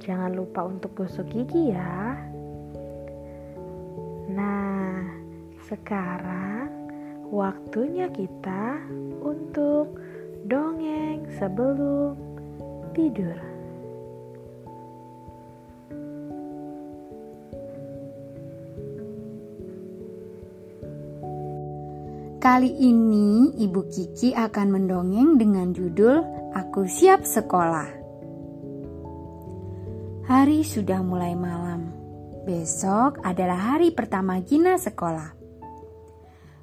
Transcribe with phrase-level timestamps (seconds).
[0.00, 2.16] jangan lupa untuk gosok gigi ya.
[4.32, 5.04] Nah,
[5.68, 6.72] sekarang
[7.28, 8.80] waktunya kita
[9.20, 10.00] untuk
[10.48, 12.16] dongeng sebelum
[12.96, 13.36] tidur.
[22.40, 26.24] Kali ini Ibu Kiki akan mendongeng dengan judul
[26.56, 27.99] Aku Siap Sekolah.
[30.30, 31.90] Hari sudah mulai malam.
[32.46, 35.34] Besok adalah hari pertama Gina sekolah.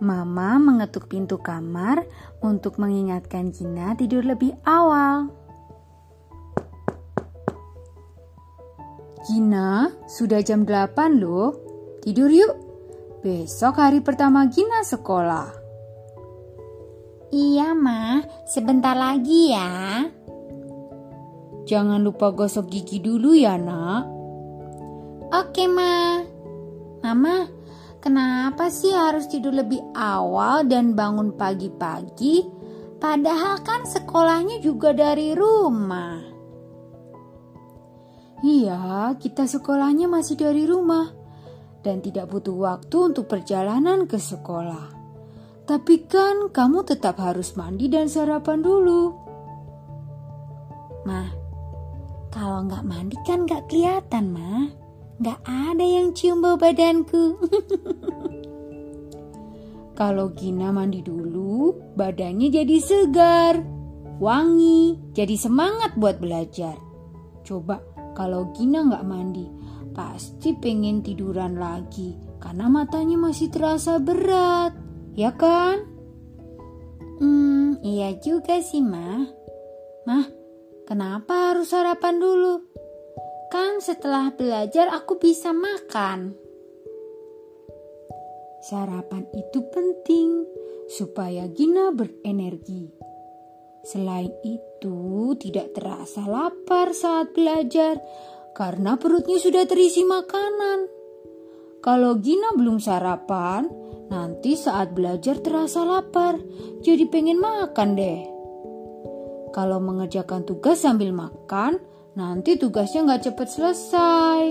[0.00, 2.08] Mama mengetuk pintu kamar
[2.40, 5.28] untuk mengingatkan Gina tidur lebih awal.
[9.28, 11.52] Gina, sudah jam 8 loh.
[12.00, 12.56] Tidur yuk.
[13.20, 15.52] Besok hari pertama Gina sekolah.
[17.28, 18.24] Iya, Ma.
[18.48, 20.08] Sebentar lagi ya.
[21.70, 24.04] Jangan lupa gosok gigi dulu ya, Nak.
[25.30, 26.18] Oke, Ma.
[26.98, 27.46] Mama,
[28.02, 32.42] kenapa sih harus tidur lebih awal dan bangun pagi-pagi?
[32.98, 36.18] Padahal kan sekolahnya juga dari rumah.
[38.42, 41.06] Iya, kita sekolahnya masih dari rumah
[41.86, 44.90] dan tidak butuh waktu untuk perjalanan ke sekolah.
[45.70, 49.14] Tapi kan kamu tetap harus mandi dan sarapan dulu.
[51.06, 51.39] Ma,
[52.40, 54.72] kalau nggak mandi kan nggak kelihatan, Ma.
[55.20, 57.36] Nggak ada yang cium bau badanku.
[60.00, 63.60] Kalau Gina mandi dulu, badannya jadi segar,
[64.16, 66.72] wangi, jadi semangat buat belajar.
[67.44, 67.84] Coba
[68.16, 69.44] kalau Gina nggak mandi,
[69.92, 74.72] pasti pengen tiduran lagi karena matanya masih terasa berat,
[75.12, 75.84] ya kan?
[77.20, 79.28] Hmm, iya juga sih, Ma.
[80.08, 80.39] Mah,
[80.90, 82.66] kenapa harus sarapan dulu?
[83.46, 86.34] Kan setelah belajar aku bisa makan.
[88.66, 90.42] Sarapan itu penting
[90.90, 92.90] supaya Gina berenergi.
[93.86, 98.02] Selain itu, tidak terasa lapar saat belajar
[98.52, 100.90] karena perutnya sudah terisi makanan.
[101.80, 103.70] Kalau Gina belum sarapan,
[104.10, 106.36] nanti saat belajar terasa lapar,
[106.82, 108.39] jadi pengen makan deh.
[109.50, 111.82] Kalau mengerjakan tugas sambil makan,
[112.14, 114.42] nanti tugasnya nggak cepet selesai.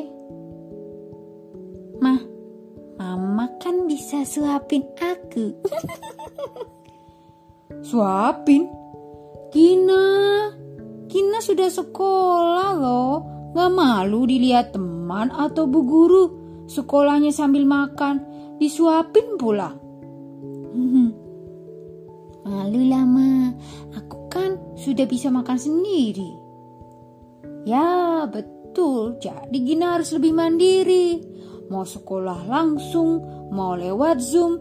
[2.04, 2.20] Mah,
[3.00, 5.56] Mama kan bisa suapin aku.
[7.90, 8.68] Suapin?
[9.56, 10.04] Gina,
[11.08, 13.16] Gina sudah sekolah loh.
[13.56, 16.24] Gak malu dilihat teman atau bu guru
[16.68, 18.20] sekolahnya sambil makan.
[18.60, 19.72] Disuapin pula.
[22.44, 23.56] Malu lama,
[23.96, 26.32] aku kan sudah bisa makan sendiri.
[27.68, 33.22] Ya betul, jadi Gina harus lebih mandiri mau sekolah langsung,
[33.54, 34.58] mau lewat Zoom,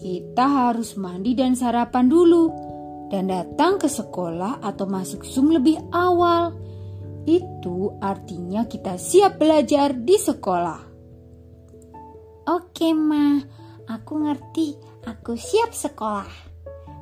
[0.00, 2.50] kita harus mandi dan sarapan dulu
[3.12, 6.56] dan datang ke sekolah atau masuk Zoom lebih awal.
[7.28, 10.80] Itu artinya kita siap belajar di sekolah.
[12.48, 13.36] Oke, Ma.
[13.88, 14.76] Aku ngerti.
[15.04, 16.47] Aku siap sekolah.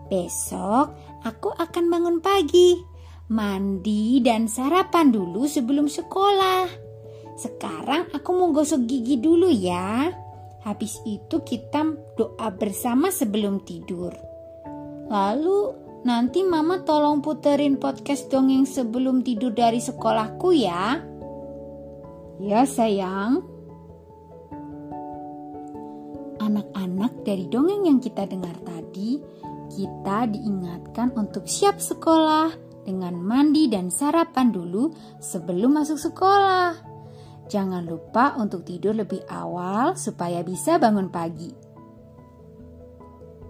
[0.06, 0.94] Besok
[1.26, 2.78] aku akan bangun pagi,
[3.30, 6.70] mandi dan sarapan dulu sebelum sekolah.
[7.36, 10.08] Sekarang aku mau gosok gigi dulu ya.
[10.62, 14.10] Habis itu kita doa bersama sebelum tidur.
[15.06, 21.02] Lalu nanti mama tolong puterin podcast dongeng sebelum tidur dari sekolahku ya.
[22.42, 23.42] Ya sayang.
[26.42, 29.18] Anak-anak dari dongeng yang kita dengar tadi,
[29.70, 32.54] kita diingatkan untuk siap sekolah
[32.86, 36.78] dengan mandi dan sarapan dulu sebelum masuk sekolah.
[37.46, 41.50] Jangan lupa untuk tidur lebih awal supaya bisa bangun pagi.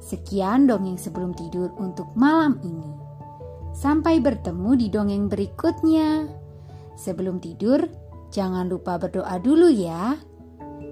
[0.01, 2.93] Sekian dongeng sebelum tidur untuk malam ini.
[3.73, 6.29] Sampai bertemu di dongeng berikutnya.
[6.97, 7.85] Sebelum tidur,
[8.33, 10.17] jangan lupa berdoa dulu ya.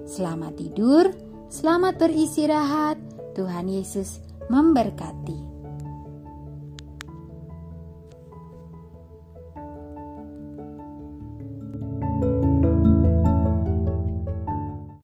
[0.05, 1.09] Selamat tidur,
[1.49, 2.97] selamat beristirahat.
[3.33, 5.44] Tuhan Yesus memberkati.